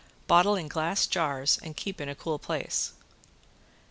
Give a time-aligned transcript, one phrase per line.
[0.25, 2.93] Bottle in glass jars and keep in a cool place.